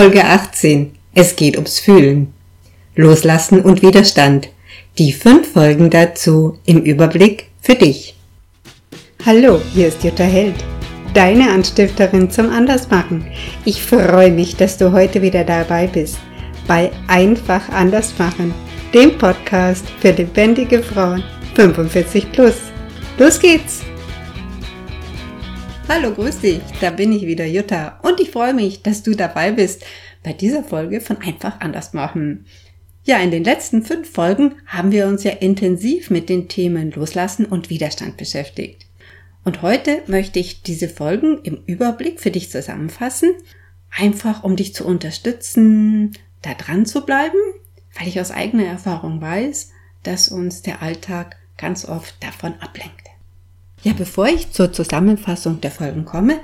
Folge 0.00 0.24
18. 0.24 0.92
Es 1.14 1.36
geht 1.36 1.56
ums 1.56 1.78
Fühlen. 1.78 2.32
Loslassen 2.96 3.60
und 3.60 3.82
Widerstand. 3.82 4.48
Die 4.96 5.12
fünf 5.12 5.52
Folgen 5.52 5.90
dazu 5.90 6.56
im 6.64 6.78
Überblick 6.84 7.48
für 7.60 7.74
dich. 7.74 8.16
Hallo, 9.26 9.60
hier 9.74 9.88
ist 9.88 10.02
Jutta 10.02 10.24
Held, 10.24 10.54
deine 11.12 11.50
Anstifterin 11.50 12.30
zum 12.30 12.48
Andersmachen. 12.48 13.26
Ich 13.66 13.82
freue 13.82 14.32
mich, 14.32 14.56
dass 14.56 14.78
du 14.78 14.90
heute 14.90 15.20
wieder 15.20 15.44
dabei 15.44 15.86
bist 15.86 16.16
bei 16.66 16.90
Einfach 17.06 17.68
Andersmachen, 17.68 18.54
dem 18.94 19.18
Podcast 19.18 19.84
für 20.00 20.12
lebendige 20.12 20.82
Frauen 20.82 21.22
45 21.56 22.32
plus. 22.32 22.54
Los 23.18 23.38
geht's! 23.38 23.89
Hallo, 25.92 26.14
grüß 26.14 26.38
dich, 26.38 26.60
da 26.80 26.90
bin 26.90 27.10
ich 27.10 27.26
wieder, 27.26 27.44
Jutta, 27.46 27.98
und 28.04 28.20
ich 28.20 28.30
freue 28.30 28.54
mich, 28.54 28.80
dass 28.82 29.02
du 29.02 29.16
dabei 29.16 29.50
bist 29.50 29.84
bei 30.22 30.32
dieser 30.32 30.62
Folge 30.62 31.00
von 31.00 31.16
Einfach 31.16 31.58
anders 31.58 31.94
machen. 31.94 32.46
Ja, 33.02 33.18
in 33.18 33.32
den 33.32 33.42
letzten 33.42 33.82
fünf 33.82 34.08
Folgen 34.08 34.54
haben 34.66 34.92
wir 34.92 35.08
uns 35.08 35.24
ja 35.24 35.32
intensiv 35.32 36.08
mit 36.08 36.28
den 36.28 36.46
Themen 36.46 36.92
Loslassen 36.92 37.44
und 37.44 37.70
Widerstand 37.70 38.16
beschäftigt. 38.18 38.86
Und 39.42 39.62
heute 39.62 40.04
möchte 40.06 40.38
ich 40.38 40.62
diese 40.62 40.88
Folgen 40.88 41.40
im 41.42 41.58
Überblick 41.66 42.20
für 42.20 42.30
dich 42.30 42.52
zusammenfassen, 42.52 43.34
einfach 43.90 44.44
um 44.44 44.54
dich 44.54 44.72
zu 44.72 44.86
unterstützen, 44.86 46.12
da 46.42 46.54
dran 46.54 46.86
zu 46.86 47.04
bleiben, 47.04 47.38
weil 47.98 48.06
ich 48.06 48.20
aus 48.20 48.30
eigener 48.30 48.66
Erfahrung 48.66 49.20
weiß, 49.20 49.72
dass 50.04 50.28
uns 50.28 50.62
der 50.62 50.82
Alltag 50.82 51.36
ganz 51.56 51.84
oft 51.84 52.14
davon 52.22 52.54
ablenkt. 52.60 52.99
Ja, 53.82 53.94
bevor 53.96 54.28
ich 54.28 54.50
zur 54.50 54.72
Zusammenfassung 54.72 55.60
der 55.60 55.70
Folgen 55.70 56.04
komme, 56.04 56.40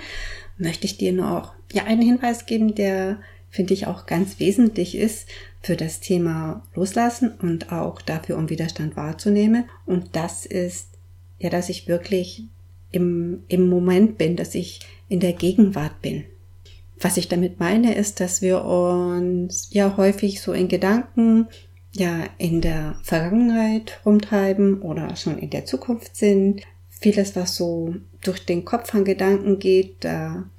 möchte 0.59 0.87
ich 0.87 0.97
dir 0.97 1.13
noch 1.13 1.55
ja 1.73 1.85
einen 1.85 2.03
Hinweis 2.03 2.47
geben, 2.47 2.75
der 2.75 3.19
finde 3.51 3.75
ich 3.75 3.87
auch 3.87 4.07
ganz 4.07 4.39
wesentlich 4.39 4.97
ist 4.97 5.29
für 5.63 5.77
das 5.77 6.01
Thema 6.01 6.63
Loslassen 6.75 7.33
und 7.41 7.73
auch 7.73 8.01
dafür, 8.03 8.37
um 8.37 8.49
Widerstand 8.49 8.97
wahrzunehmen. 8.97 9.65
Und 9.85 10.15
das 10.17 10.47
ist 10.47 10.89
ja, 11.39 11.51
dass 11.51 11.69
ich 11.69 11.89
wirklich 11.89 12.45
im, 12.91 13.43
im 13.49 13.69
Moment 13.69 14.17
bin, 14.17 14.37
dass 14.37 14.55
ich 14.55 14.81
in 15.09 15.21
der 15.21 15.33
Gegenwart 15.33 16.01
bin. 16.01 16.25
Was 16.99 17.19
ich 17.19 17.29
damit 17.29 17.61
meine, 17.61 17.95
ist, 17.95 18.21
dass 18.21 18.41
wir 18.41 18.65
uns 18.65 19.69
ja 19.71 19.97
häufig 19.97 20.41
so 20.41 20.53
in 20.53 20.69
Gedanken 20.69 21.49
ja 21.93 22.25
in 22.39 22.61
der 22.61 22.97
Vergangenheit 23.03 24.01
rumtreiben 24.05 24.83
oder 24.83 25.17
schon 25.17 25.39
in 25.39 25.51
der 25.51 25.67
Zukunft 25.67 26.17
sind, 26.17 26.63
vieles, 27.07 27.37
was 27.37 27.55
so 27.55 27.95
durch 28.21 28.45
den 28.45 28.65
Kopf 28.65 28.93
an 28.93 29.05
Gedanken 29.05 29.61
geht, 29.61 29.99
da 30.01 30.51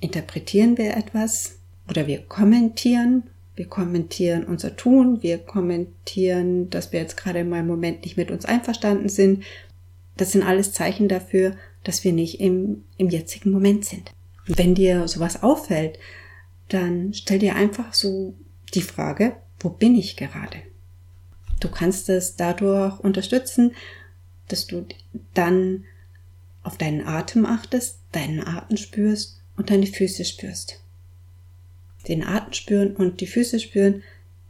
interpretieren 0.00 0.76
wir 0.76 0.98
etwas 0.98 1.56
oder 1.88 2.06
wir 2.06 2.18
kommentieren. 2.18 3.22
Wir 3.56 3.68
kommentieren 3.68 4.44
unser 4.44 4.76
Tun, 4.76 5.22
wir 5.22 5.38
kommentieren, 5.38 6.68
dass 6.68 6.92
wir 6.92 7.00
jetzt 7.00 7.16
gerade 7.16 7.42
mal 7.44 7.60
im 7.60 7.68
Moment 7.68 8.02
nicht 8.02 8.18
mit 8.18 8.30
uns 8.30 8.44
einverstanden 8.44 9.08
sind. 9.08 9.44
Das 10.18 10.32
sind 10.32 10.42
alles 10.42 10.72
Zeichen 10.72 11.08
dafür, 11.08 11.56
dass 11.84 12.04
wir 12.04 12.12
nicht 12.12 12.38
im, 12.38 12.84
im 12.98 13.08
jetzigen 13.08 13.50
Moment 13.50 13.86
sind. 13.86 14.12
Und 14.46 14.58
wenn 14.58 14.74
dir 14.74 15.08
sowas 15.08 15.42
auffällt, 15.42 15.98
dann 16.68 17.14
stell 17.14 17.38
dir 17.38 17.56
einfach 17.56 17.94
so 17.94 18.34
die 18.74 18.82
Frage, 18.82 19.36
wo 19.58 19.70
bin 19.70 19.94
ich 19.94 20.18
gerade? 20.18 20.58
Du 21.60 21.70
kannst 21.70 22.10
es 22.10 22.36
dadurch 22.36 23.00
unterstützen, 23.00 23.72
dass 24.48 24.66
du 24.66 24.84
dann 25.32 25.84
auf 26.64 26.76
deinen 26.76 27.06
Atem 27.06 27.46
achtest, 27.46 27.98
deinen 28.12 28.44
Atem 28.44 28.76
spürst 28.76 29.40
und 29.56 29.70
deine 29.70 29.86
Füße 29.86 30.24
spürst. 30.24 30.80
Den 32.08 32.24
Atem 32.24 32.52
spüren 32.52 32.96
und 32.96 33.20
die 33.20 33.26
Füße 33.26 33.60
spüren, 33.60 34.02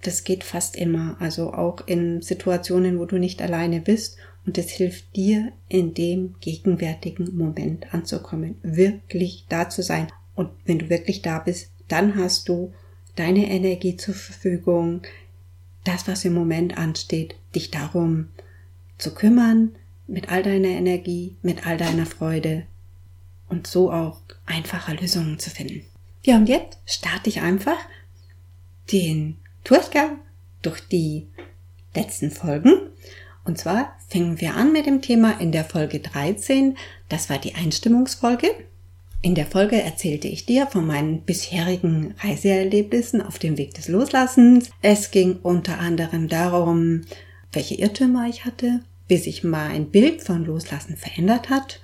das 0.02 0.24
geht 0.24 0.44
fast 0.44 0.76
immer, 0.76 1.16
also 1.20 1.52
auch 1.52 1.86
in 1.86 2.22
Situationen, 2.22 2.98
wo 2.98 3.04
du 3.04 3.18
nicht 3.18 3.42
alleine 3.42 3.80
bist 3.80 4.16
und 4.46 4.58
es 4.58 4.70
hilft 4.70 5.16
dir 5.16 5.52
in 5.68 5.94
dem 5.94 6.34
gegenwärtigen 6.40 7.36
Moment 7.36 7.92
anzukommen, 7.94 8.56
wirklich 8.62 9.46
da 9.48 9.68
zu 9.70 9.82
sein. 9.82 10.08
Und 10.34 10.50
wenn 10.66 10.78
du 10.78 10.90
wirklich 10.90 11.22
da 11.22 11.38
bist, 11.38 11.70
dann 11.88 12.16
hast 12.16 12.48
du 12.48 12.72
deine 13.16 13.48
Energie 13.50 13.96
zur 13.96 14.14
Verfügung, 14.14 15.02
das, 15.84 16.08
was 16.08 16.24
im 16.24 16.34
Moment 16.34 16.76
ansteht, 16.76 17.36
dich 17.54 17.70
darum 17.70 18.28
zu 18.98 19.14
kümmern, 19.14 19.72
mit 20.06 20.28
all 20.28 20.42
deiner 20.42 20.68
Energie, 20.68 21.36
mit 21.42 21.66
all 21.66 21.76
deiner 21.76 22.06
Freude 22.06 22.66
und 23.48 23.66
so 23.66 23.92
auch 23.92 24.20
einfache 24.46 24.94
Lösungen 24.94 25.38
zu 25.38 25.50
finden. 25.50 25.82
Ja, 26.24 26.36
und 26.36 26.48
jetzt 26.48 26.78
starte 26.86 27.28
ich 27.28 27.40
einfach 27.40 27.78
den 28.92 29.36
Durchgang 29.64 30.18
durch 30.62 30.80
die 30.80 31.26
letzten 31.94 32.30
Folgen. 32.30 32.72
Und 33.44 33.58
zwar 33.58 33.96
fingen 34.08 34.40
wir 34.40 34.54
an 34.54 34.72
mit 34.72 34.86
dem 34.86 35.02
Thema 35.02 35.38
in 35.40 35.52
der 35.52 35.64
Folge 35.64 36.00
13. 36.00 36.76
Das 37.08 37.28
war 37.28 37.38
die 37.38 37.54
Einstimmungsfolge. 37.54 38.48
In 39.20 39.34
der 39.34 39.46
Folge 39.46 39.80
erzählte 39.80 40.28
ich 40.28 40.44
dir 40.44 40.66
von 40.66 40.86
meinen 40.86 41.22
bisherigen 41.22 42.14
Reiseerlebnissen 42.18 43.22
auf 43.22 43.38
dem 43.38 43.56
Weg 43.56 43.74
des 43.74 43.88
Loslassens. 43.88 44.70
Es 44.82 45.10
ging 45.10 45.38
unter 45.42 45.78
anderem 45.78 46.28
darum, 46.28 47.02
welche 47.52 47.74
Irrtümer 47.74 48.28
ich 48.28 48.44
hatte, 48.44 48.80
wie 49.08 49.16
sich 49.16 49.44
mein 49.44 49.90
Bild 49.90 50.22
von 50.22 50.44
Loslassen 50.44 50.96
verändert 50.96 51.50
hat 51.50 51.80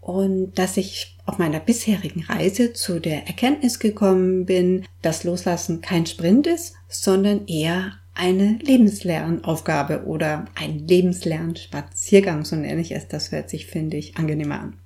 und 0.00 0.52
dass 0.58 0.76
ich 0.76 1.16
auf 1.24 1.38
meiner 1.38 1.60
bisherigen 1.60 2.24
Reise 2.24 2.74
zu 2.74 3.00
der 3.00 3.26
Erkenntnis 3.26 3.78
gekommen 3.78 4.44
bin, 4.44 4.84
dass 5.00 5.24
Loslassen 5.24 5.80
kein 5.80 6.04
Sprint 6.04 6.46
ist, 6.46 6.74
sondern 6.88 7.46
eher 7.46 7.92
eine 8.14 8.58
Lebenslernaufgabe 8.62 10.04
oder 10.04 10.44
ein 10.54 10.86
Lebenslernspaziergang, 10.86 12.44
so 12.44 12.56
nenne 12.56 12.80
ich 12.80 12.92
es. 12.92 13.08
Das 13.08 13.32
hört 13.32 13.50
sich, 13.50 13.66
finde 13.66 13.96
ich, 13.96 14.16
angenehmer 14.16 14.60
an. 14.60 14.76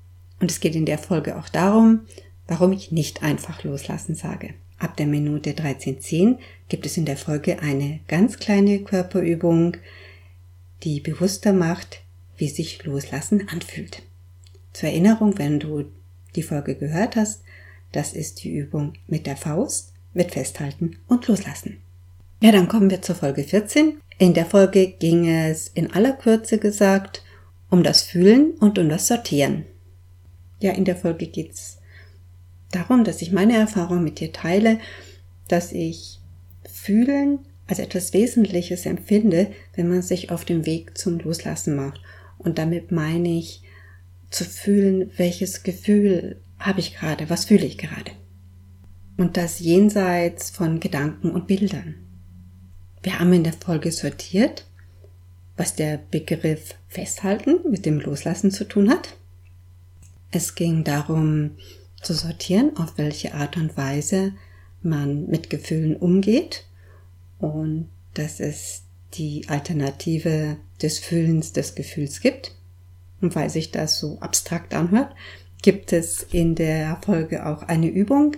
Und 0.40 0.50
es 0.50 0.60
geht 0.60 0.76
in 0.76 0.86
der 0.86 0.98
Folge 0.98 1.36
auch 1.36 1.48
darum, 1.48 2.00
warum 2.46 2.72
ich 2.72 2.92
nicht 2.92 3.22
einfach 3.22 3.64
loslassen 3.64 4.14
sage. 4.14 4.54
Ab 4.78 4.96
der 4.96 5.06
Minute 5.06 5.50
13.10 5.50 6.38
gibt 6.68 6.86
es 6.86 6.96
in 6.96 7.04
der 7.04 7.16
Folge 7.16 7.60
eine 7.60 7.98
ganz 8.06 8.38
kleine 8.38 8.78
Körperübung, 8.78 9.76
die 10.84 11.00
bewusster 11.00 11.52
macht, 11.52 12.00
wie 12.36 12.48
sich 12.48 12.84
Loslassen 12.84 13.48
anfühlt. 13.48 14.02
Zur 14.72 14.88
Erinnerung, 14.90 15.38
wenn 15.38 15.58
du 15.58 15.86
die 16.36 16.42
Folge 16.42 16.76
gehört 16.76 17.16
hast, 17.16 17.42
das 17.92 18.12
ist 18.12 18.44
die 18.44 18.54
Übung 18.54 18.94
mit 19.06 19.26
der 19.26 19.36
Faust, 19.36 19.92
mit 20.12 20.32
Festhalten 20.32 20.98
und 21.08 21.26
Loslassen. 21.26 21.78
Ja, 22.40 22.52
dann 22.52 22.68
kommen 22.68 22.90
wir 22.90 23.02
zur 23.02 23.16
Folge 23.16 23.42
14. 23.42 24.00
In 24.18 24.34
der 24.34 24.46
Folge 24.46 24.88
ging 24.92 25.28
es 25.28 25.68
in 25.68 25.92
aller 25.92 26.12
Kürze 26.12 26.58
gesagt 26.58 27.22
um 27.70 27.82
das 27.82 28.02
Fühlen 28.02 28.52
und 28.60 28.78
um 28.78 28.88
das 28.88 29.06
Sortieren. 29.06 29.66
Ja, 30.60 30.72
in 30.72 30.84
der 30.84 30.96
Folge 30.96 31.26
geht's 31.26 31.78
darum, 32.70 33.04
dass 33.04 33.22
ich 33.22 33.32
meine 33.32 33.56
Erfahrung 33.56 34.02
mit 34.02 34.20
dir 34.20 34.32
teile, 34.32 34.78
dass 35.48 35.72
ich 35.72 36.18
Fühlen 36.70 37.40
als 37.68 37.78
etwas 37.78 38.12
Wesentliches 38.14 38.86
empfinde, 38.86 39.52
wenn 39.74 39.88
man 39.88 40.02
sich 40.02 40.30
auf 40.30 40.44
dem 40.44 40.66
Weg 40.66 40.96
zum 40.98 41.18
Loslassen 41.18 41.76
macht. 41.76 42.00
Und 42.38 42.58
damit 42.58 42.90
meine 42.90 43.28
ich 43.28 43.62
zu 44.30 44.44
fühlen, 44.44 45.10
welches 45.16 45.62
Gefühl 45.62 46.40
habe 46.58 46.80
ich 46.80 46.96
gerade, 46.96 47.30
was 47.30 47.44
fühle 47.44 47.66
ich 47.66 47.78
gerade. 47.78 48.10
Und 49.16 49.36
das 49.36 49.60
jenseits 49.60 50.50
von 50.50 50.80
Gedanken 50.80 51.30
und 51.30 51.46
Bildern. 51.46 51.94
Wir 53.02 53.18
haben 53.18 53.32
in 53.32 53.44
der 53.44 53.52
Folge 53.52 53.92
sortiert, 53.92 54.66
was 55.56 55.74
der 55.74 55.98
Begriff 56.10 56.74
Festhalten 56.88 57.70
mit 57.70 57.84
dem 57.84 58.00
Loslassen 58.00 58.50
zu 58.50 58.64
tun 58.64 58.88
hat. 58.88 59.16
Es 60.30 60.54
ging 60.54 60.84
darum 60.84 61.52
zu 62.02 62.14
sortieren, 62.14 62.76
auf 62.76 62.96
welche 62.96 63.34
Art 63.34 63.56
und 63.56 63.76
Weise 63.76 64.32
man 64.82 65.26
mit 65.26 65.50
Gefühlen 65.50 65.96
umgeht 65.96 66.67
und 67.38 67.88
dass 68.14 68.40
es 68.40 68.82
die 69.14 69.48
Alternative 69.48 70.56
des 70.82 70.98
Fühlens 70.98 71.52
des 71.52 71.74
Gefühls 71.74 72.20
gibt. 72.20 72.54
Und 73.20 73.34
weil 73.34 73.50
sich 73.50 73.70
das 73.70 73.98
so 73.98 74.18
abstrakt 74.20 74.74
anhört, 74.74 75.14
gibt 75.62 75.92
es 75.92 76.22
in 76.22 76.54
der 76.54 76.98
Folge 77.04 77.46
auch 77.46 77.62
eine 77.62 77.88
Übung, 77.88 78.36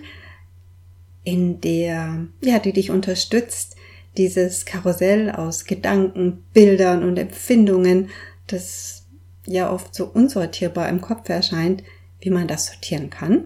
in 1.23 1.61
der, 1.61 2.27
ja, 2.41 2.59
die 2.59 2.73
dich 2.73 2.89
unterstützt, 2.89 3.75
dieses 4.17 4.65
Karussell 4.65 5.29
aus 5.29 5.65
Gedanken, 5.65 6.43
Bildern 6.53 7.03
und 7.03 7.17
Empfindungen, 7.17 8.09
das 8.47 9.05
ja 9.45 9.71
oft 9.71 9.93
so 9.93 10.05
unsortierbar 10.05 10.89
im 10.89 11.01
Kopf 11.01 11.29
erscheint, 11.29 11.83
wie 12.19 12.29
man 12.29 12.47
das 12.47 12.67
sortieren 12.67 13.09
kann. 13.09 13.45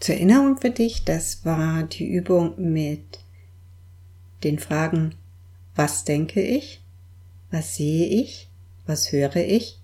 Zur 0.00 0.14
Erinnerung 0.14 0.56
für 0.58 0.70
dich, 0.70 1.04
das 1.04 1.44
war 1.44 1.82
die 1.84 2.08
Übung 2.08 2.54
mit 2.56 3.19
den 4.44 4.58
Fragen, 4.58 5.14
was 5.74 6.04
denke 6.04 6.42
ich, 6.42 6.82
was 7.50 7.76
sehe 7.76 8.06
ich, 8.06 8.48
was 8.86 9.12
höre 9.12 9.36
ich, 9.36 9.78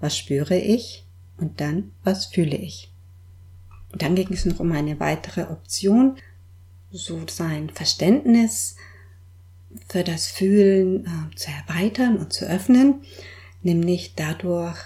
was 0.00 0.16
spüre 0.16 0.56
ich 0.56 1.04
und 1.38 1.60
dann, 1.60 1.92
was 2.04 2.26
fühle 2.26 2.56
ich. 2.56 2.92
Und 3.92 4.02
dann 4.02 4.14
ging 4.14 4.32
es 4.32 4.44
noch 4.44 4.60
um 4.60 4.72
eine 4.72 4.98
weitere 5.00 5.42
Option, 5.42 6.16
so 6.90 7.20
sein 7.28 7.70
Verständnis 7.70 8.76
für 9.88 10.04
das 10.04 10.26
Fühlen 10.26 11.06
äh, 11.06 11.36
zu 11.36 11.50
erweitern 11.50 12.16
und 12.16 12.32
zu 12.32 12.46
öffnen, 12.46 13.02
nämlich 13.62 14.14
dadurch, 14.14 14.76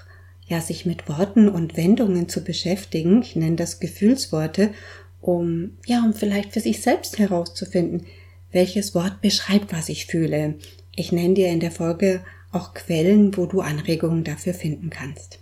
ja, 0.47 0.61
sich 0.61 0.87
mit 0.87 1.09
Worten 1.09 1.49
und 1.49 1.77
Wendungen 1.77 2.29
zu 2.29 2.45
beschäftigen. 2.45 3.23
Ich 3.23 3.35
nenne 3.35 3.57
das 3.57 3.81
Gefühlsworte, 3.81 4.73
um, 5.21 5.77
ja, 5.87 6.05
um 6.05 6.15
vielleicht 6.15 6.53
für 6.53 6.61
sich 6.61 6.83
selbst 6.83 7.19
herauszufinden, 7.19 8.07
welches 8.53 8.95
Wort 8.95 9.21
beschreibt, 9.21 9.73
was 9.73 9.89
ich 9.89 10.07
fühle. 10.07 10.55
Ich 10.95 11.13
nenne 11.13 11.35
dir 11.35 11.49
in 11.49 11.61
der 11.61 11.71
Folge 11.71 12.25
auch 12.53 12.75
Quellen, 12.75 13.37
wo 13.37 13.47
du 13.47 13.61
Anregungen 13.61 14.25
dafür 14.25 14.55
finden 14.55 14.91
kannst. 14.91 15.39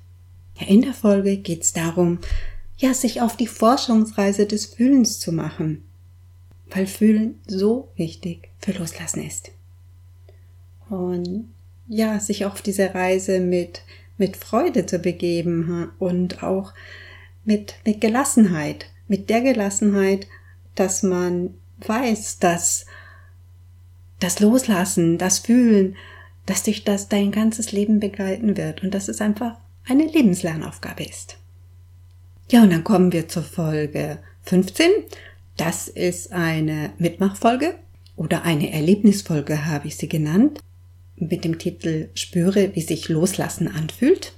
In 0.67 0.83
der 0.83 0.95
Folge 0.95 1.37
geht 1.37 1.63
es 1.63 1.73
darum, 1.73 2.19
ja, 2.77 2.95
sich 2.95 3.21
auf 3.21 3.37
die 3.37 3.47
Forschungsreise 3.47 4.47
des 4.47 4.67
Fühlens 4.67 5.21
zu 5.21 5.33
machen, 5.33 5.85
weil 6.71 6.87
Fühlen 6.87 7.41
so 7.47 7.89
wichtig 7.97 8.49
für 8.59 8.73
Loslassen 8.73 9.25
ist. 9.25 9.53
Und 10.89 11.49
ja, 11.87 12.19
sich 12.19 12.45
auf 12.45 12.63
diese 12.63 12.95
Reise 12.95 13.41
mit, 13.41 13.83
mit 14.19 14.37
Freude 14.37 14.87
zu 14.87 14.99
begeben 14.99 15.91
und 15.99 16.43
auch 16.43 16.73
mit, 17.45 17.75
mit 17.85 18.01
Gelassenheit, 18.01 18.87
mit 19.07 19.29
der 19.31 19.43
Gelassenheit, 19.43 20.27
dass 20.75 21.03
man 21.03 21.55
weiß, 21.79 22.39
dass 22.39 22.87
das 24.21 24.41
Loslassen, 24.41 25.19
das 25.19 25.41
Fühlen, 25.41 25.97
dass 26.47 26.63
dich 26.63 26.85
das 26.85 27.09
dein 27.09 27.33
ganzes 27.33 27.73
Leben 27.73 28.01
begleiten 28.01 28.57
wird 28.57 28.83
und 28.83 28.93
dass 28.93 29.09
es 29.09 29.21
einfach 29.21 29.57
eine 29.89 30.05
Lebenslernaufgabe 30.05 31.05
ist. 31.05 31.37
Ja, 32.51 32.63
und 32.63 32.71
dann 32.71 32.85
kommen 32.85 33.13
wir 33.13 33.29
zur 33.29 33.43
Folge 33.43 34.19
15. 34.43 34.91
Das 35.57 35.89
ist 35.89 36.33
eine 36.33 36.93
Mitmachfolge 36.99 37.75
oder 38.17 38.43
eine 38.43 38.73
Erlebnisfolge 38.73 39.67
habe 39.67 39.89
ich 39.89 39.97
sie 39.97 40.09
genannt 40.09 40.61
mit 41.17 41.45
dem 41.45 41.59
Titel 41.59 42.09
Spüre, 42.15 42.75
wie 42.75 42.81
sich 42.81 43.09
Loslassen 43.09 43.69
anfühlt. 43.69 44.33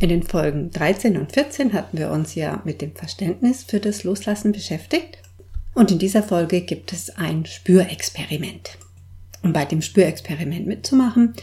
In 0.00 0.08
den 0.08 0.22
Folgen 0.22 0.70
13 0.70 1.16
und 1.16 1.32
14 1.32 1.72
hatten 1.72 1.98
wir 1.98 2.10
uns 2.10 2.34
ja 2.34 2.62
mit 2.64 2.80
dem 2.80 2.94
Verständnis 2.94 3.64
für 3.64 3.80
das 3.80 4.04
Loslassen 4.04 4.52
beschäftigt. 4.52 5.18
Und 5.74 5.90
in 5.90 5.98
dieser 5.98 6.22
Folge 6.22 6.60
gibt 6.60 6.92
es 6.92 7.10
ein 7.10 7.46
Spürexperiment. 7.46 8.78
Um 9.42 9.52
bei 9.52 9.64
dem 9.64 9.82
Spürexperiment 9.82 10.66
mitzumachen, 10.66 11.34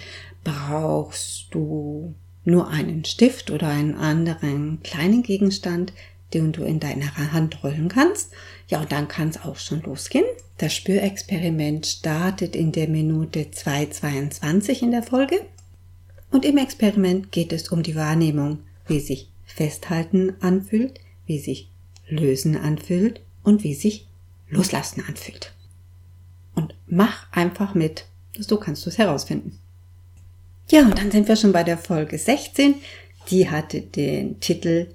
brauchst 0.43 1.47
du 1.51 2.15
nur 2.43 2.69
einen 2.69 3.05
Stift 3.05 3.51
oder 3.51 3.67
einen 3.67 3.95
anderen 3.95 4.81
kleinen 4.83 5.21
Gegenstand, 5.21 5.93
den 6.33 6.51
du 6.53 6.63
in 6.63 6.79
deiner 6.79 7.15
Hand 7.33 7.63
rollen 7.63 7.89
kannst. 7.89 8.31
Ja, 8.69 8.81
und 8.81 8.91
dann 8.91 9.07
kann 9.07 9.29
es 9.29 9.43
auch 9.43 9.57
schon 9.57 9.81
losgehen. 9.83 10.25
Das 10.57 10.73
Spürexperiment 10.73 11.85
startet 11.85 12.55
in 12.55 12.71
der 12.71 12.87
Minute 12.87 13.41
2,22 13.41 14.81
in 14.81 14.91
der 14.91 15.03
Folge. 15.03 15.41
Und 16.31 16.45
im 16.45 16.57
Experiment 16.57 17.31
geht 17.31 17.51
es 17.51 17.69
um 17.69 17.83
die 17.83 17.95
Wahrnehmung, 17.95 18.59
wie 18.87 19.01
sich 19.01 19.29
Festhalten 19.45 20.33
anfühlt, 20.39 20.99
wie 21.25 21.39
sich 21.39 21.69
Lösen 22.07 22.55
anfühlt 22.55 23.21
und 23.43 23.63
wie 23.63 23.73
sich 23.73 24.07
Loslassen 24.51 25.03
anfühlt. 25.07 25.53
Und 26.53 26.75
mach 26.87 27.31
einfach 27.31 27.73
mit. 27.73 28.05
So 28.37 28.57
kannst 28.57 28.85
du 28.85 28.89
es 28.89 28.97
herausfinden. 28.97 29.57
Ja, 30.69 30.83
und 30.83 30.97
dann 30.97 31.11
sind 31.11 31.27
wir 31.27 31.35
schon 31.35 31.51
bei 31.51 31.63
der 31.63 31.77
Folge 31.77 32.17
16. 32.17 32.75
Die 33.29 33.49
hatte 33.49 33.81
den 33.81 34.39
Titel 34.39 34.93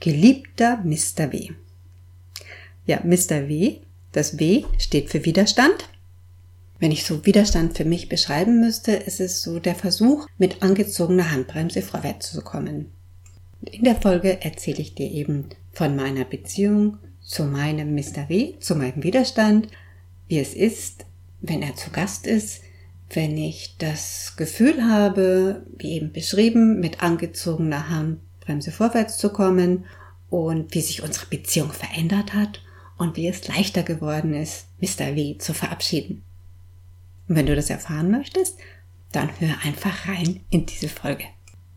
Geliebter 0.00 0.78
Mr. 0.84 1.32
W. 1.32 1.50
Ja, 2.86 3.00
Mr. 3.04 3.48
W, 3.48 3.76
das 4.12 4.38
W 4.38 4.64
steht 4.78 5.10
für 5.10 5.24
Widerstand. 5.24 5.88
Wenn 6.78 6.92
ich 6.92 7.04
so 7.04 7.26
Widerstand 7.26 7.76
für 7.76 7.84
mich 7.84 8.08
beschreiben 8.08 8.60
müsste, 8.60 8.92
ist 8.92 9.20
es 9.20 9.42
so 9.42 9.58
der 9.58 9.74
Versuch, 9.74 10.26
mit 10.38 10.62
angezogener 10.62 11.30
Handbremse 11.30 11.82
vorwärts 11.82 12.32
zu 12.32 12.40
kommen. 12.40 12.92
In 13.62 13.82
der 13.82 13.96
Folge 13.96 14.40
erzähle 14.42 14.80
ich 14.80 14.94
dir 14.94 15.10
eben 15.10 15.46
von 15.72 15.96
meiner 15.96 16.24
Beziehung 16.24 16.98
zu 17.28 17.44
meinem 17.44 17.94
Mr. 17.94 18.28
W, 18.28 18.58
zu 18.58 18.74
meinem 18.74 19.02
Widerstand, 19.02 19.68
wie 20.28 20.38
es 20.38 20.54
ist, 20.54 21.04
wenn 21.42 21.62
er 21.62 21.76
zu 21.76 21.90
Gast 21.90 22.26
ist, 22.26 22.62
wenn 23.10 23.36
ich 23.36 23.76
das 23.78 24.34
Gefühl 24.36 24.82
habe, 24.82 25.66
wie 25.76 25.92
eben 25.92 26.10
beschrieben, 26.10 26.80
mit 26.80 27.02
angezogener 27.02 27.90
Hand 27.90 28.20
Bremse 28.40 28.72
vorwärts 28.72 29.18
zu 29.18 29.28
kommen 29.28 29.84
und 30.30 30.74
wie 30.74 30.80
sich 30.80 31.02
unsere 31.02 31.26
Beziehung 31.26 31.70
verändert 31.70 32.32
hat 32.32 32.62
und 32.96 33.16
wie 33.16 33.28
es 33.28 33.46
leichter 33.46 33.82
geworden 33.82 34.32
ist, 34.32 34.66
Mr. 34.80 35.14
W 35.14 35.36
zu 35.36 35.52
verabschieden. 35.52 36.22
Und 37.28 37.36
wenn 37.36 37.46
du 37.46 37.54
das 37.54 37.68
erfahren 37.68 38.10
möchtest, 38.10 38.56
dann 39.12 39.28
hör 39.38 39.54
einfach 39.64 40.08
rein 40.08 40.40
in 40.48 40.64
diese 40.64 40.88
Folge. 40.88 41.24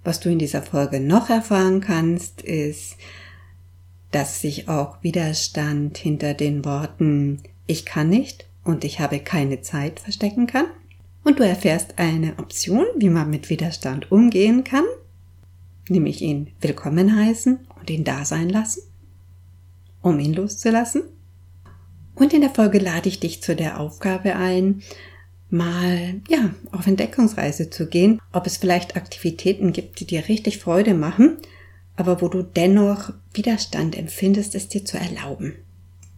Was 0.05 0.21
du 0.21 0.29
in 0.29 0.39
dieser 0.39 0.61
Folge 0.61 1.01
noch 1.01 1.29
erfahren 1.29 1.81
kannst, 1.81 2.41
ist, 2.41 2.95
dass 4.11 4.41
sich 4.41 4.69
auch 4.69 5.01
Widerstand 5.01 5.97
hinter 5.97 6.33
den 6.33 6.65
Worten 6.65 7.41
ich 7.67 7.85
kann 7.85 8.09
nicht 8.09 8.45
und 8.63 8.83
ich 8.83 8.99
habe 8.99 9.19
keine 9.19 9.61
Zeit 9.61 9.99
verstecken 9.99 10.47
kann. 10.47 10.65
Und 11.23 11.39
du 11.39 11.47
erfährst 11.47 11.97
eine 11.97 12.37
Option, 12.39 12.85
wie 12.97 13.09
man 13.09 13.29
mit 13.29 13.49
Widerstand 13.49 14.11
umgehen 14.11 14.63
kann 14.63 14.85
nämlich 15.91 16.21
ihn 16.21 16.51
willkommen 16.61 17.15
heißen 17.15 17.59
und 17.79 17.89
ihn 17.89 18.03
da 18.03 18.25
sein 18.25 18.49
lassen, 18.49 18.81
um 20.01 20.19
ihn 20.19 20.33
loszulassen. 20.33 21.03
Und 22.15 22.33
in 22.33 22.41
der 22.41 22.49
Folge 22.49 22.79
lade 22.79 23.09
ich 23.09 23.19
dich 23.19 23.41
zu 23.41 23.55
der 23.55 23.79
Aufgabe 23.79 24.35
ein, 24.35 24.81
mal, 25.49 26.21
ja, 26.29 26.53
auf 26.71 26.87
Entdeckungsreise 26.87 27.69
zu 27.69 27.87
gehen, 27.87 28.19
ob 28.31 28.47
es 28.47 28.57
vielleicht 28.57 28.95
Aktivitäten 28.95 29.73
gibt, 29.73 29.99
die 29.99 30.05
dir 30.05 30.27
richtig 30.29 30.59
Freude 30.59 30.93
machen, 30.93 31.37
aber 32.01 32.19
wo 32.19 32.29
du 32.29 32.41
dennoch 32.41 33.13
Widerstand 33.31 33.95
empfindest, 33.95 34.55
es 34.55 34.67
dir 34.67 34.83
zu 34.83 34.97
erlauben. 34.97 35.53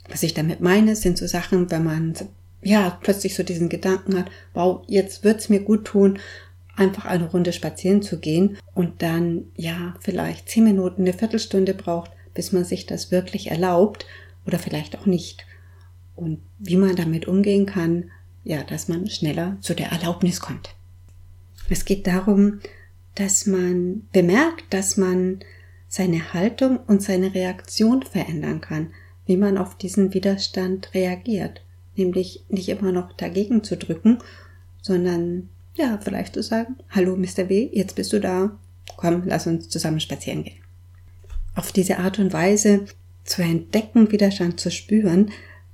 Was 0.07 0.23
ich 0.23 0.33
damit 0.33 0.61
meine, 0.61 0.95
sind 0.95 1.17
so 1.17 1.27
Sachen, 1.27 1.69
wenn 1.71 1.83
man 1.83 2.13
ja 2.61 2.97
plötzlich 3.01 3.35
so 3.35 3.43
diesen 3.43 3.67
Gedanken 3.67 4.17
hat, 4.17 4.31
wow, 4.53 4.81
jetzt 4.87 5.25
wird's 5.25 5.49
mir 5.49 5.59
gut 5.59 5.83
tun, 5.83 6.19
einfach 6.77 7.03
eine 7.03 7.29
Runde 7.29 7.51
spazieren 7.51 8.01
zu 8.01 8.17
gehen 8.17 8.57
und 8.73 9.01
dann 9.01 9.51
ja 9.57 9.95
vielleicht 9.99 10.47
zehn 10.47 10.63
Minuten, 10.63 11.01
eine 11.01 11.11
Viertelstunde 11.11 11.73
braucht, 11.73 12.11
bis 12.33 12.53
man 12.53 12.63
sich 12.63 12.85
das 12.85 13.11
wirklich 13.11 13.51
erlaubt 13.51 14.05
oder 14.47 14.59
vielleicht 14.59 14.97
auch 14.97 15.05
nicht. 15.05 15.45
Und 16.15 16.39
wie 16.59 16.77
man 16.77 16.95
damit 16.95 17.27
umgehen 17.27 17.65
kann, 17.65 18.09
ja, 18.45 18.63
dass 18.63 18.87
man 18.87 19.09
schneller 19.09 19.57
zu 19.59 19.73
der 19.73 19.87
Erlaubnis 19.87 20.39
kommt. 20.39 20.75
Es 21.69 21.83
geht 21.83 22.07
darum, 22.07 22.61
dass 23.15 23.45
man 23.47 24.07
bemerkt, 24.13 24.63
dass 24.69 24.95
man 24.95 25.39
seine 25.93 26.33
Haltung 26.33 26.79
und 26.87 27.03
seine 27.03 27.35
Reaktion 27.35 28.01
verändern 28.01 28.61
kann, 28.61 28.87
wie 29.27 29.37
man 29.37 29.59
auf 29.59 29.77
diesen 29.77 30.11
Widerstand 30.15 30.91
reagiert. 30.95 31.61
Nämlich 31.95 32.43
nicht 32.49 32.67
immer 32.69 32.91
noch 32.91 33.13
dagegen 33.13 33.63
zu 33.63 33.77
drücken, 33.77 34.17
sondern 34.81 35.49
ja, 35.75 35.99
vielleicht 36.03 36.33
zu 36.33 36.41
sagen, 36.41 36.77
hallo 36.89 37.15
Mr. 37.15 37.47
W, 37.47 37.69
jetzt 37.71 37.95
bist 37.95 38.11
du 38.11 38.19
da, 38.19 38.57
komm, 38.97 39.21
lass 39.27 39.45
uns 39.45 39.69
zusammen 39.69 39.99
spazieren 39.99 40.43
gehen. 40.43 40.57
Auf 41.53 41.71
diese 41.71 41.99
Art 41.99 42.17
und 42.17 42.33
Weise 42.33 42.85
zu 43.23 43.43
entdecken, 43.43 44.11
Widerstand 44.11 44.59
zu 44.59 44.71
spüren, 44.71 45.29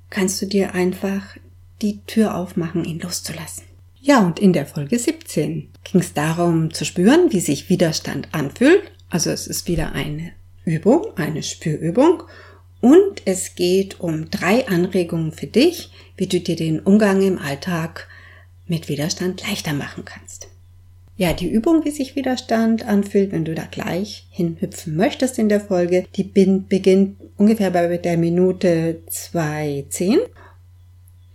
kannst 0.10 0.42
du 0.42 0.48
dir 0.48 0.76
einfach 0.76 1.38
die 1.82 2.02
Tür 2.08 2.36
aufmachen, 2.36 2.84
ihn 2.84 3.00
loszulassen. 3.00 3.64
Ja, 4.02 4.26
und 4.26 4.38
in 4.38 4.52
der 4.52 4.66
Folge 4.66 5.00
17 5.00 5.70
ging 5.86 6.02
es 6.02 6.14
darum 6.14 6.74
zu 6.74 6.84
spüren, 6.84 7.32
wie 7.32 7.40
sich 7.40 7.70
Widerstand 7.70 8.28
anfühlt. 8.34 8.92
Also 9.10 9.30
es 9.32 9.48
ist 9.48 9.68
wieder 9.68 9.94
eine 9.94 10.32
Übung, 10.66 11.08
eine 11.16 11.44
Spürübung. 11.44 12.24
Und 12.82 13.24
es 13.26 13.56
geht 13.56 14.00
um 14.00 14.30
drei 14.30 14.68
Anregungen 14.68 15.32
für 15.32 15.48
dich, 15.48 15.92
wie 16.16 16.28
du 16.28 16.40
dir 16.40 16.56
den 16.56 16.80
Umgang 16.80 17.22
im 17.22 17.38
Alltag 17.38 18.08
mit 18.68 18.88
Widerstand 18.88 19.46
leichter 19.46 19.74
machen 19.74 20.06
kannst. 20.06 20.48
Ja, 21.18 21.34
die 21.34 21.50
Übung, 21.50 21.84
wie 21.84 21.92
sich 21.92 22.16
Widerstand 22.16 22.88
anfühlt, 22.88 23.34
wenn 23.34 23.44
du 23.44 23.54
da 23.54 23.66
gleich 23.70 24.28
hinhüpfen 24.32 24.96
möchtest 24.96 25.38
in 25.38 25.50
der 25.50 25.60
Folge, 25.60 26.06
die 26.16 26.24
beginnt 26.24 27.18
ungefähr 27.36 27.72
bei 27.72 27.98
der 27.98 28.18
Minute 28.18 29.02
2.10. 29.10 30.20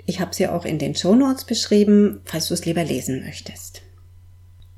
Ich 0.06 0.20
habe 0.20 0.34
sie 0.34 0.48
auch 0.48 0.64
in 0.64 0.78
den 0.78 0.94
Show 0.94 1.14
Notes 1.14 1.44
beschrieben, 1.44 2.20
falls 2.24 2.48
du 2.48 2.54
es 2.54 2.64
lieber 2.64 2.84
lesen 2.84 3.22
möchtest. 3.24 3.82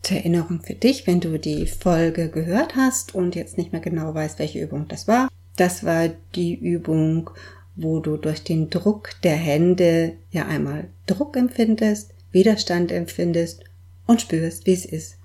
Zur 0.07 0.19
Erinnerung 0.19 0.61
für 0.63 0.75
dich, 0.75 1.09
wenn 1.09 1.19
du 1.19 1.37
die 1.37 1.67
Folge 1.67 2.31
gehört 2.31 2.77
hast 2.77 3.17
und 3.17 3.35
jetzt 3.35 3.59
nicht 3.59 3.73
mehr 3.73 3.81
genau 3.81 4.15
weißt, 4.15 4.39
welche 4.39 4.61
Übung 4.61 4.87
das 4.87 5.09
war. 5.09 5.29
Das 5.57 5.83
war 5.83 6.11
die 6.37 6.55
Übung, 6.55 7.29
wo 7.75 7.99
du 7.99 8.17
durch 8.17 8.45
den 8.45 8.71
Druck 8.71 9.21
der 9.25 9.35
Hände 9.35 10.13
ja 10.31 10.47
einmal 10.47 10.87
Druck 11.07 11.37
empfindest, 11.37 12.15
Widerstand 12.31 12.93
empfindest 12.93 13.65
und 14.07 14.21
spürst, 14.21 14.65
wie 14.67 14.75
es 14.75 14.85
ist, 14.85 15.19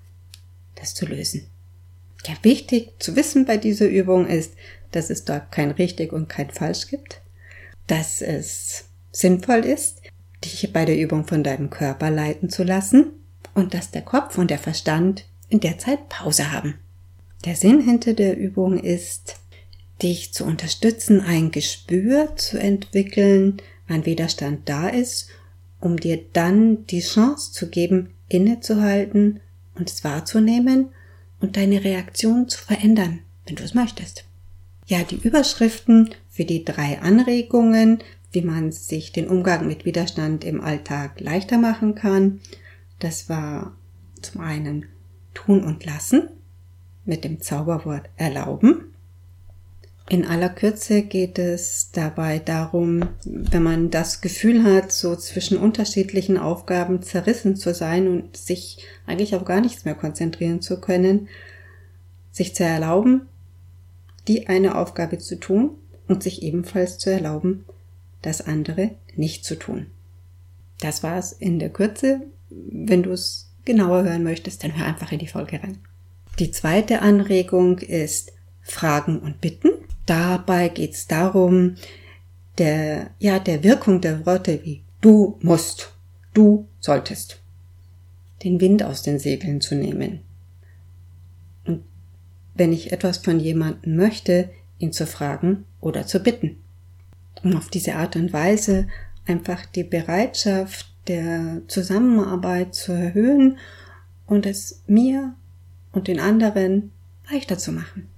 das 0.74 0.94
zu 0.94 1.06
lösen. 1.06 1.46
Ja, 2.26 2.34
wichtig 2.42 2.90
zu 2.98 3.14
wissen 3.14 3.44
bei 3.44 3.58
dieser 3.58 3.86
Übung 3.86 4.26
ist, 4.26 4.54
dass 4.90 5.10
es 5.10 5.24
dort 5.24 5.52
kein 5.52 5.70
richtig 5.70 6.12
und 6.12 6.28
kein 6.28 6.50
falsch 6.50 6.88
gibt, 6.88 7.20
dass 7.86 8.20
es 8.20 8.86
sinnvoll 9.12 9.60
ist, 9.60 10.02
dich 10.42 10.72
bei 10.72 10.84
der 10.84 10.98
Übung 10.98 11.24
von 11.24 11.44
deinem 11.44 11.70
Körper 11.70 12.10
leiten 12.10 12.50
zu 12.50 12.64
lassen 12.64 13.12
und 13.54 13.74
dass 13.74 13.90
der 13.90 14.02
Kopf 14.02 14.38
und 14.38 14.50
der 14.50 14.58
Verstand 14.58 15.24
in 15.48 15.60
der 15.60 15.78
Zeit 15.78 16.08
Pause 16.08 16.52
haben. 16.52 16.74
Der 17.44 17.56
Sinn 17.56 17.80
hinter 17.80 18.14
der 18.14 18.36
Übung 18.36 18.78
ist, 18.78 19.36
dich 20.02 20.32
zu 20.32 20.44
unterstützen, 20.44 21.20
ein 21.20 21.50
Gespür 21.50 22.36
zu 22.36 22.58
entwickeln, 22.58 23.58
wann 23.88 24.06
Widerstand 24.06 24.68
da 24.68 24.88
ist, 24.88 25.28
um 25.80 25.98
dir 25.98 26.20
dann 26.32 26.86
die 26.86 27.00
Chance 27.00 27.52
zu 27.52 27.68
geben, 27.68 28.10
innezuhalten 28.28 29.40
und 29.74 29.90
es 29.90 30.04
wahrzunehmen 30.04 30.88
und 31.40 31.56
deine 31.56 31.84
Reaktion 31.84 32.48
zu 32.48 32.58
verändern, 32.58 33.20
wenn 33.46 33.56
du 33.56 33.64
es 33.64 33.74
möchtest. 33.74 34.24
Ja, 34.86 35.02
die 35.02 35.16
Überschriften 35.16 36.10
für 36.30 36.44
die 36.44 36.64
drei 36.64 37.00
Anregungen, 37.00 37.98
wie 38.30 38.42
man 38.42 38.72
sich 38.72 39.12
den 39.12 39.28
Umgang 39.28 39.66
mit 39.66 39.84
Widerstand 39.84 40.44
im 40.44 40.60
Alltag 40.60 41.20
leichter 41.20 41.58
machen 41.58 41.94
kann, 41.94 42.40
das 43.02 43.28
war 43.28 43.76
zum 44.20 44.40
einen 44.40 44.86
tun 45.34 45.64
und 45.64 45.84
lassen 45.84 46.28
mit 47.04 47.24
dem 47.24 47.40
Zauberwort 47.40 48.08
erlauben. 48.16 48.92
In 50.08 50.26
aller 50.26 50.48
Kürze 50.48 51.02
geht 51.02 51.38
es 51.38 51.90
dabei 51.92 52.38
darum, 52.38 53.08
wenn 53.24 53.62
man 53.62 53.90
das 53.90 54.20
Gefühl 54.20 54.62
hat, 54.64 54.92
so 54.92 55.16
zwischen 55.16 55.56
unterschiedlichen 55.56 56.36
Aufgaben 56.38 57.02
zerrissen 57.02 57.56
zu 57.56 57.72
sein 57.72 58.08
und 58.08 58.36
sich 58.36 58.84
eigentlich 59.06 59.34
auf 59.34 59.44
gar 59.44 59.60
nichts 59.60 59.84
mehr 59.84 59.94
konzentrieren 59.94 60.60
zu 60.60 60.80
können, 60.80 61.28
sich 62.30 62.54
zu 62.54 62.64
erlauben, 62.64 63.22
die 64.28 64.48
eine 64.48 64.76
Aufgabe 64.76 65.18
zu 65.18 65.36
tun 65.36 65.70
und 66.08 66.22
sich 66.22 66.42
ebenfalls 66.42 66.98
zu 66.98 67.10
erlauben, 67.10 67.64
das 68.22 68.42
andere 68.42 68.90
nicht 69.16 69.44
zu 69.44 69.56
tun. 69.56 69.86
Das 70.80 71.02
war's 71.02 71.32
in 71.32 71.58
der 71.58 71.70
Kürze. 71.70 72.22
Wenn 72.70 73.02
du 73.02 73.12
es 73.12 73.50
genauer 73.64 74.04
hören 74.04 74.24
möchtest, 74.24 74.64
dann 74.64 74.76
hör 74.76 74.86
einfach 74.86 75.12
in 75.12 75.18
die 75.18 75.28
Folge 75.28 75.62
rein. 75.62 75.78
Die 76.38 76.50
zweite 76.50 77.02
Anregung 77.02 77.78
ist 77.78 78.32
Fragen 78.62 79.18
und 79.18 79.40
Bitten. 79.40 79.70
Dabei 80.06 80.68
geht 80.68 80.92
es 80.92 81.06
darum, 81.06 81.76
der, 82.58 83.10
ja, 83.18 83.38
der 83.38 83.62
Wirkung 83.62 84.00
der 84.00 84.26
Worte 84.26 84.60
wie 84.64 84.82
du 85.00 85.38
musst, 85.42 85.92
du 86.34 86.68
solltest, 86.80 87.40
den 88.42 88.60
Wind 88.60 88.82
aus 88.82 89.02
den 89.02 89.18
Segeln 89.18 89.60
zu 89.60 89.74
nehmen. 89.74 90.20
Und 91.64 91.82
wenn 92.54 92.72
ich 92.72 92.92
etwas 92.92 93.18
von 93.18 93.38
jemandem 93.38 93.96
möchte, 93.96 94.50
ihn 94.78 94.92
zu 94.92 95.06
fragen 95.06 95.64
oder 95.80 96.06
zu 96.06 96.20
bitten. 96.20 96.56
Um 97.42 97.56
auf 97.56 97.68
diese 97.68 97.94
Art 97.94 98.16
und 98.16 98.32
Weise 98.32 98.88
einfach 99.26 99.64
die 99.66 99.84
Bereitschaft 99.84 100.91
der 101.08 101.62
Zusammenarbeit 101.68 102.74
zu 102.74 102.92
erhöhen 102.92 103.58
und 104.26 104.46
es 104.46 104.82
mir 104.86 105.34
und 105.92 106.08
den 106.08 106.20
anderen 106.20 106.92
leichter 107.30 107.58
zu 107.58 107.72
machen. 107.72 108.08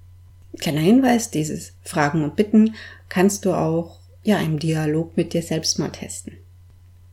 Kleiner 0.58 0.80
Hinweis, 0.80 1.30
dieses 1.30 1.72
Fragen 1.82 2.22
und 2.22 2.36
Bitten 2.36 2.74
kannst 3.08 3.44
du 3.44 3.54
auch 3.54 3.98
ja 4.22 4.38
im 4.38 4.58
Dialog 4.58 5.16
mit 5.16 5.32
dir 5.32 5.42
selbst 5.42 5.78
mal 5.78 5.90
testen. 5.90 6.34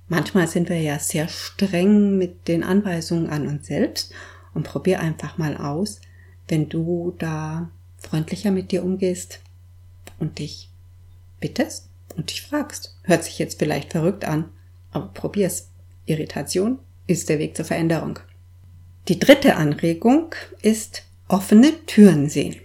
Manchmal 0.08 0.48
sind 0.48 0.70
wir 0.70 0.80
ja 0.82 1.00
sehr 1.00 1.28
streng 1.28 2.18
mit 2.18 2.48
den 2.48 2.64
Anweisungen 2.64 3.30
an 3.30 3.48
uns 3.48 3.68
selbst 3.68 4.14
und 4.54 4.64
probier 4.64 5.00
einfach 5.00 5.38
mal 5.38 5.58
aus, 5.58 6.02
wenn 6.48 6.70
du 6.70 7.16
da 7.18 7.70
freundlicher 7.98 8.52
mit 8.52 8.72
dir 8.72 8.84
umgehst 8.84 9.40
und 10.20 10.40
dich 10.40 10.70
bittest 11.40 11.88
und 12.16 12.30
dich 12.30 12.42
fragst. 12.42 12.98
Hört 13.04 13.24
sich 13.24 13.40
jetzt 13.40 13.58
vielleicht 13.60 13.92
verrückt 13.92 14.26
an, 14.26 14.50
aber 14.92 15.08
probier's. 15.14 15.70
Irritation 16.06 16.80
ist 17.08 17.30
der 17.30 17.40
Weg 17.40 17.56
zur 17.56 17.66
Veränderung. 17.66 18.20
Die 19.08 19.20
dritte 19.20 19.56
Anregung 19.56 20.34
ist 20.62 21.04
offene 21.28 21.72
Türen 21.86 22.30
sehen. 22.30 22.56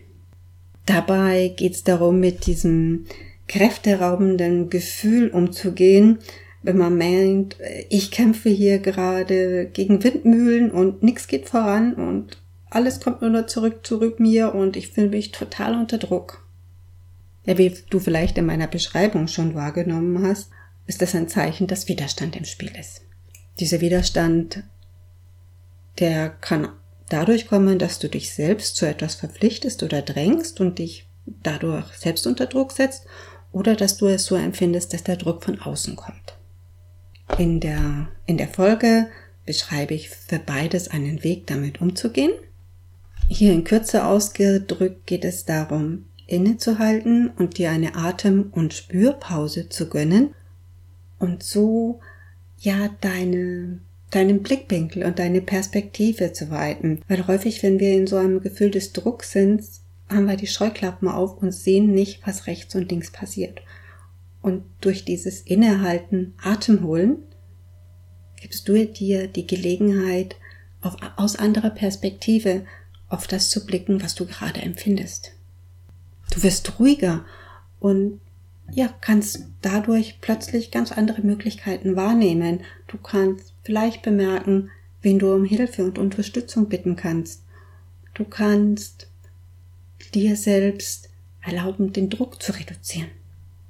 Dabei 0.86 1.52
geht 1.56 1.74
es 1.74 1.84
darum, 1.84 2.20
mit 2.20 2.46
diesem 2.46 3.06
kräfteraubenden 3.48 4.70
Gefühl 4.70 5.30
umzugehen, 5.30 6.18
wenn 6.62 6.78
man 6.78 6.98
meint, 6.98 7.56
ich 7.88 8.10
kämpfe 8.10 8.48
hier 8.48 8.78
gerade 8.78 9.66
gegen 9.72 10.02
Windmühlen 10.02 10.70
und 10.70 11.02
nichts 11.02 11.28
geht 11.28 11.48
voran 11.48 11.94
und 11.94 12.38
alles 12.70 13.00
kommt 13.00 13.22
nur 13.22 13.30
noch 13.30 13.46
zurück 13.46 13.86
zu 13.86 14.00
mir 14.18 14.54
und 14.54 14.76
ich 14.76 14.88
fühle 14.88 15.08
mich 15.08 15.30
total 15.30 15.78
unter 15.78 15.98
Druck. 15.98 16.44
Ja, 17.44 17.56
wie 17.56 17.72
du 17.90 18.00
vielleicht 18.00 18.36
in 18.38 18.46
meiner 18.46 18.66
Beschreibung 18.66 19.28
schon 19.28 19.54
wahrgenommen 19.54 20.26
hast, 20.26 20.50
ist 20.86 21.02
das 21.02 21.14
ein 21.14 21.28
Zeichen, 21.28 21.66
dass 21.66 21.88
Widerstand 21.88 22.36
im 22.36 22.44
Spiel 22.44 22.72
ist. 22.78 23.02
Dieser 23.58 23.80
Widerstand, 23.80 24.62
der 25.98 26.28
kann 26.28 26.68
dadurch 27.08 27.48
kommen, 27.48 27.78
dass 27.78 27.98
du 27.98 28.08
dich 28.08 28.32
selbst 28.32 28.76
zu 28.76 28.86
etwas 28.86 29.14
verpflichtest 29.14 29.82
oder 29.82 30.02
drängst 30.02 30.60
und 30.60 30.78
dich 30.78 31.08
dadurch 31.26 31.86
selbst 31.94 32.26
unter 32.26 32.46
Druck 32.46 32.72
setzt 32.72 33.06
oder 33.52 33.74
dass 33.74 33.96
du 33.96 34.06
es 34.06 34.26
so 34.26 34.36
empfindest, 34.36 34.92
dass 34.92 35.02
der 35.02 35.16
Druck 35.16 35.42
von 35.42 35.60
außen 35.60 35.96
kommt. 35.96 36.36
In 37.38 37.60
der, 37.60 38.08
in 38.26 38.36
der 38.36 38.48
Folge 38.48 39.08
beschreibe 39.44 39.94
ich 39.94 40.10
für 40.10 40.38
beides 40.38 40.88
einen 40.88 41.24
Weg, 41.24 41.46
damit 41.46 41.80
umzugehen. 41.80 42.32
Hier 43.28 43.52
in 43.52 43.64
Kürze 43.64 44.04
ausgedrückt 44.04 45.06
geht 45.06 45.24
es 45.24 45.44
darum, 45.44 46.06
innezuhalten 46.26 47.30
und 47.30 47.58
dir 47.58 47.70
eine 47.70 47.96
Atem- 47.96 48.50
und 48.52 48.74
Spürpause 48.74 49.68
zu 49.68 49.88
gönnen 49.88 50.34
und 51.18 51.42
so 51.42 52.00
ja 52.58 52.90
deine 53.00 53.80
deinen 54.10 54.42
Blickwinkel 54.42 55.04
und 55.04 55.18
deine 55.18 55.40
Perspektive 55.40 56.32
zu 56.32 56.50
weiten. 56.50 57.02
Weil 57.08 57.26
häufig, 57.26 57.62
wenn 57.62 57.80
wir 57.80 57.92
in 57.92 58.06
so 58.06 58.16
einem 58.16 58.40
Gefühl 58.40 58.70
des 58.70 58.92
Drucks 58.92 59.32
sind, 59.32 59.62
haben 60.08 60.28
wir 60.28 60.36
die 60.36 60.46
Scheuklappen 60.46 61.08
auf 61.08 61.42
und 61.42 61.52
sehen 61.52 61.92
nicht, 61.92 62.26
was 62.26 62.46
rechts 62.46 62.74
und 62.74 62.90
links 62.90 63.10
passiert. 63.10 63.60
Und 64.42 64.62
durch 64.80 65.04
dieses 65.04 65.40
Innehalten, 65.40 66.34
Atem 66.40 66.84
holen, 66.84 67.18
gibst 68.40 68.68
du 68.68 68.86
dir 68.86 69.26
die 69.26 69.46
Gelegenheit, 69.46 70.36
auf, 70.82 70.96
aus 71.16 71.36
anderer 71.36 71.70
Perspektive 71.70 72.64
auf 73.08 73.26
das 73.26 73.50
zu 73.50 73.66
blicken, 73.66 74.02
was 74.02 74.14
du 74.14 74.26
gerade 74.26 74.62
empfindest. 74.62 75.32
Du 76.32 76.42
wirst 76.42 76.78
ruhiger 76.78 77.24
und 77.80 78.20
ja, 78.72 78.92
kannst 79.00 79.44
dadurch 79.62 80.18
plötzlich 80.20 80.70
ganz 80.70 80.92
andere 80.92 81.22
Möglichkeiten 81.22 81.96
wahrnehmen. 81.96 82.60
Du 82.88 82.98
kannst 82.98 83.54
vielleicht 83.62 84.02
bemerken, 84.02 84.70
wen 85.02 85.18
du 85.18 85.32
um 85.32 85.44
Hilfe 85.44 85.84
und 85.84 85.98
Unterstützung 85.98 86.68
bitten 86.68 86.96
kannst. 86.96 87.42
Du 88.14 88.24
kannst 88.24 89.08
dir 90.14 90.36
selbst 90.36 91.10
erlauben, 91.42 91.92
den 91.92 92.10
Druck 92.10 92.42
zu 92.42 92.52
reduzieren. 92.52 93.08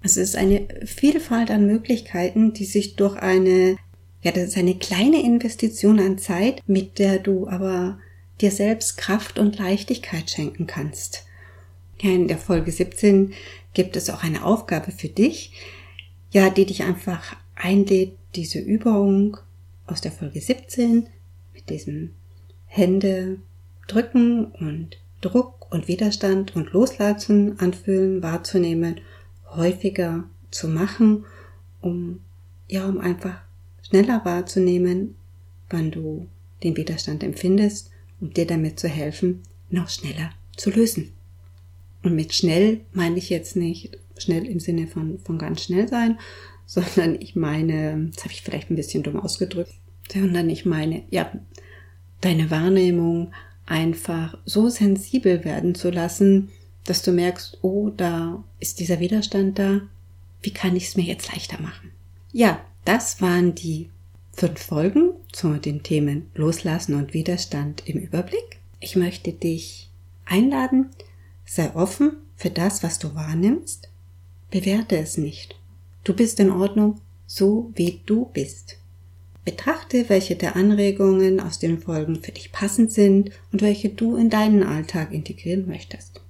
Es 0.03 0.17
ist 0.17 0.37
eine 0.37 0.69
Vielfalt 0.85 1.51
an 1.51 1.67
Möglichkeiten, 1.67 2.53
die 2.53 2.65
sich 2.65 2.97
durch 2.97 3.17
eine, 3.17 3.77
ja, 4.23 4.31
das 4.31 4.45
ist 4.45 4.57
eine 4.57 4.77
kleine 4.77 5.23
Investition 5.23 5.99
an 5.99 6.19
Zeit, 6.19 6.63
mit 6.67 6.99
der 6.99 7.19
du 7.19 7.49
aber 7.49 7.99
dir 8.41 8.51
selbst 8.51 8.97
Kraft 8.97 9.39
und 9.39 9.59
Leichtigkeit 9.59 10.31
schenken 10.31 10.67
kannst. 10.67 11.25
Ja, 12.01 12.11
in 12.11 12.29
der 12.29 12.39
Folge 12.39 12.71
17 12.71 13.33
gibt 13.77 13.95
es 13.95 14.09
auch 14.09 14.23
eine 14.23 14.43
Aufgabe 14.43 14.91
für 14.91 15.11
dich, 15.11 15.53
ja, 16.31 16.49
die 16.49 16.65
dich 16.65 16.85
einfach 16.85 17.37
einlädt, 17.55 18.17
diese 18.35 18.59
Übung 18.59 19.37
aus 19.87 20.01
der 20.01 20.13
Folge 20.13 20.41
17 20.41 21.07
mit 21.53 21.69
diesem 21.69 22.13
Hände 22.65 23.39
drücken 23.87 24.47
und 24.47 24.97
Druck 25.21 25.71
und 25.71 25.89
Widerstand 25.89 26.57
und 26.57 26.73
Loslassen 26.73 27.61
anfühlen, 27.61 28.23
wahrzunehmen, 28.23 29.03
häufiger 29.55 30.25
zu 30.51 30.69
machen, 30.69 31.27
um, 31.83 32.21
ja, 32.69 32.89
um 32.89 32.99
einfach 32.99 33.43
schneller 33.87 34.25
wahrzunehmen, 34.25 35.17
wann 35.69 35.91
du 35.91 36.29
den 36.63 36.79
Widerstand 36.79 37.23
empfindest, 37.23 37.91
um 38.23 38.33
dir 38.33 38.47
damit 38.47 38.81
zu 38.81 38.89
helfen, 38.89 39.43
noch 39.69 39.91
schneller 39.91 40.31
zu 40.57 40.71
lösen. 40.71 41.13
Und 42.07 42.15
mit 42.15 42.35
schnell 42.35 42.83
meine 42.93 43.19
ich 43.19 43.31
jetzt 43.31 43.57
nicht 43.57 43.99
schnell 44.17 44.47
im 44.47 44.61
Sinne 44.61 44.87
von, 44.87 45.19
von 45.19 45.39
ganz 45.39 45.65
schnell 45.65 45.89
sein, 45.89 46.21
sondern 46.67 47.21
ich 47.21 47.35
meine, 47.35 48.11
das 48.15 48.23
habe 48.23 48.33
ich 48.33 48.43
vielleicht 48.43 48.71
ein 48.71 48.77
bisschen 48.77 49.03
dumm 49.03 49.19
ausgedrückt, 49.19 49.75
sondern 50.13 50.49
ich 50.49 50.65
meine, 50.65 51.03
ja, 51.11 51.33
deine 52.21 52.49
Wahrnehmung 52.53 53.33
einfach 53.67 54.39
so 54.45 54.69
sensibel 54.69 55.45
werden 55.45 55.75
zu 55.75 55.91
lassen, 55.91 56.51
dass 56.85 57.03
du 57.03 57.11
merkst, 57.11 57.59
oh, 57.63 57.91
da 57.91 58.45
ist 58.61 58.79
dieser 58.79 59.01
Widerstand 59.01 59.59
da, 59.59 59.81
wie 60.43 60.53
kann 60.53 60.77
ich 60.77 60.85
es 60.85 60.97
mir 60.97 61.03
jetzt 61.03 61.33
leichter 61.33 61.61
machen? 61.61 61.91
Ja, 62.33 62.65
das 62.85 63.21
waren 63.21 63.57
die 63.57 63.91
fünf 64.33 64.61
Folgen 64.61 65.11
zu 65.33 65.55
den 65.55 65.83
Themen 65.83 66.31
Loslassen 66.37 66.95
und 66.95 67.15
Widerstand 67.15 67.83
im 67.89 67.99
Überblick. 67.99 68.61
Ich 68.79 68.95
möchte 68.95 69.33
dich 69.33 69.91
einladen, 70.25 70.91
Sei 71.47 71.75
offen 71.75 72.17
für 72.35 72.51
das, 72.51 72.83
was 72.83 72.99
du 72.99 73.15
wahrnimmst. 73.15 73.89
Bewerte 74.51 74.99
es 74.99 75.17
nicht. 75.17 75.55
Du 76.05 76.13
bist 76.13 76.39
in 76.41 76.51
Ordnung, 76.51 77.01
so 77.27 77.71
wie 77.75 78.01
du 78.05 78.27
bist. 78.27 78.77
Betrachte, 79.45 80.09
welche 80.09 80.35
der 80.35 80.57
Anregungen 80.57 81.39
aus 81.39 81.61
den 81.61 81.79
Folgen 81.79 82.21
für 82.21 82.33
dich 82.33 82.51
passend 82.51 82.91
sind 82.91 83.31
und 83.53 83.63
welche 83.63 83.91
du 83.91 84.17
in 84.17 84.29
deinen 84.29 84.65
Alltag 84.65 85.13
integrieren 85.13 85.69
möchtest. 85.69 86.21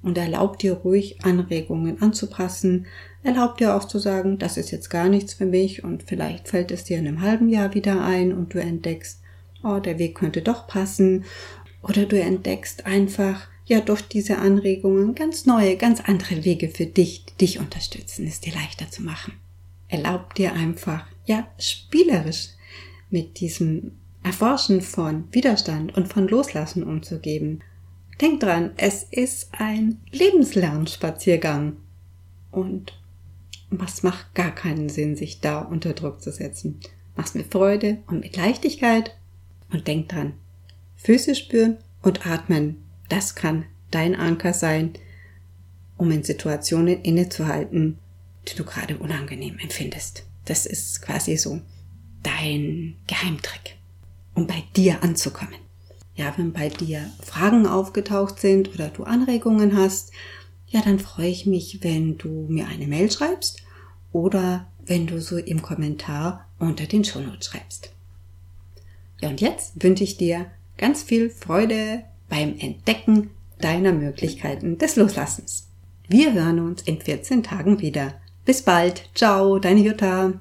Und 0.00 0.16
erlaub 0.16 0.60
dir 0.60 0.74
ruhig 0.74 1.24
Anregungen 1.24 2.00
anzupassen, 2.00 2.86
erlaub 3.24 3.58
dir 3.58 3.74
auch 3.74 3.84
zu 3.84 3.98
sagen, 3.98 4.38
das 4.38 4.56
ist 4.56 4.70
jetzt 4.70 4.90
gar 4.90 5.08
nichts 5.08 5.34
für 5.34 5.46
mich 5.46 5.82
und 5.82 6.04
vielleicht 6.04 6.46
fällt 6.46 6.70
es 6.70 6.84
dir 6.84 6.98
in 6.98 7.08
einem 7.08 7.20
halben 7.20 7.48
Jahr 7.48 7.74
wieder 7.74 8.04
ein 8.04 8.32
und 8.32 8.54
du 8.54 8.60
entdeckst, 8.60 9.20
oh, 9.64 9.80
der 9.80 9.98
Weg 9.98 10.14
könnte 10.14 10.42
doch 10.42 10.68
passen 10.68 11.24
oder 11.82 12.06
du 12.06 12.20
entdeckst 12.20 12.86
einfach, 12.86 13.48
ja, 13.66 13.80
durch 13.80 14.02
diese 14.02 14.38
Anregungen 14.38 15.14
ganz 15.14 15.44
neue, 15.44 15.76
ganz 15.76 16.00
andere 16.00 16.44
Wege 16.44 16.68
für 16.68 16.86
dich, 16.86 17.24
dich 17.40 17.58
unterstützen, 17.58 18.26
es 18.26 18.40
dir 18.40 18.54
leichter 18.54 18.90
zu 18.90 19.02
machen. 19.02 19.34
Erlaub 19.88 20.34
dir 20.34 20.52
einfach, 20.52 21.06
ja, 21.26 21.48
spielerisch 21.58 22.50
mit 23.10 23.40
diesem 23.40 23.92
Erforschen 24.22 24.80
von 24.82 25.24
Widerstand 25.32 25.96
und 25.96 26.08
von 26.08 26.28
Loslassen 26.28 26.84
umzugeben. 26.84 27.60
Denk 28.20 28.40
dran, 28.40 28.70
es 28.76 29.02
ist 29.02 29.50
ein 29.52 30.00
Lebenslernspaziergang. 30.10 31.76
Und 32.50 32.94
was 33.70 34.02
macht 34.02 34.34
gar 34.34 34.54
keinen 34.54 34.88
Sinn, 34.88 35.16
sich 35.16 35.40
da 35.40 35.60
unter 35.60 35.92
Druck 35.92 36.22
zu 36.22 36.30
setzen. 36.30 36.80
Mach's 37.16 37.34
mit 37.34 37.52
Freude 37.52 37.98
und 38.06 38.20
mit 38.20 38.36
Leichtigkeit 38.36 39.16
und 39.72 39.86
denk 39.86 40.08
dran. 40.08 40.34
Füße 40.96 41.34
spüren 41.34 41.78
und 42.02 42.26
atmen. 42.26 42.85
Das 43.08 43.34
kann 43.34 43.64
dein 43.90 44.14
Anker 44.14 44.52
sein, 44.52 44.94
um 45.96 46.10
in 46.10 46.24
Situationen 46.24 47.02
innezuhalten, 47.02 47.98
die 48.48 48.56
du 48.56 48.64
gerade 48.64 48.98
unangenehm 48.98 49.58
empfindest. 49.58 50.24
Das 50.44 50.66
ist 50.66 51.02
quasi 51.02 51.36
so 51.36 51.60
dein 52.22 52.96
Geheimtrick, 53.06 53.76
um 54.34 54.46
bei 54.46 54.62
dir 54.76 55.02
anzukommen. 55.02 55.60
Ja, 56.14 56.32
wenn 56.36 56.52
bei 56.52 56.68
dir 56.68 57.10
Fragen 57.22 57.66
aufgetaucht 57.66 58.40
sind 58.40 58.72
oder 58.74 58.88
du 58.88 59.04
Anregungen 59.04 59.76
hast, 59.76 60.12
ja, 60.68 60.80
dann 60.80 60.98
freue 60.98 61.28
ich 61.28 61.46
mich, 61.46 61.82
wenn 61.82 62.18
du 62.18 62.46
mir 62.48 62.66
eine 62.66 62.86
Mail 62.86 63.10
schreibst 63.10 63.62
oder 64.12 64.66
wenn 64.84 65.06
du 65.06 65.20
so 65.20 65.36
im 65.36 65.62
Kommentar 65.62 66.46
unter 66.58 66.86
den 66.86 67.04
Shownotes 67.04 67.48
schreibst. 67.48 67.92
Ja, 69.20 69.28
und 69.28 69.40
jetzt 69.40 69.82
wünsche 69.82 70.04
ich 70.04 70.16
dir 70.16 70.46
ganz 70.76 71.02
viel 71.02 71.30
Freude 71.30 72.04
beim 72.28 72.56
Entdecken 72.58 73.30
deiner 73.60 73.92
Möglichkeiten 73.92 74.78
des 74.78 74.96
Loslassens. 74.96 75.68
Wir 76.08 76.32
hören 76.32 76.60
uns 76.60 76.82
in 76.82 77.00
14 77.00 77.42
Tagen 77.42 77.80
wieder. 77.80 78.14
Bis 78.44 78.62
bald. 78.62 79.08
Ciao, 79.14 79.58
deine 79.58 79.80
Jutta. 79.80 80.32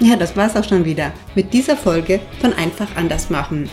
Ja, 0.00 0.16
das 0.16 0.36
war's 0.36 0.56
auch 0.56 0.68
schon 0.68 0.84
wieder 0.84 1.12
mit 1.34 1.52
dieser 1.52 1.76
Folge 1.76 2.20
von 2.40 2.52
Einfach 2.54 2.96
anders 2.96 3.30
machen. 3.30 3.68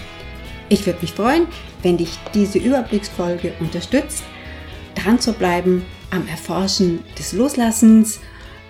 Ich 0.69 0.85
würde 0.85 0.99
mich 1.01 1.13
freuen, 1.13 1.47
wenn 1.83 1.97
dich 1.97 2.17
diese 2.33 2.59
Überblicksfolge 2.59 3.53
unterstützt, 3.59 4.23
dran 4.95 5.19
zu 5.19 5.33
bleiben 5.33 5.83
am 6.11 6.27
Erforschen 6.27 6.99
des 7.17 7.33
Loslassens, 7.33 8.19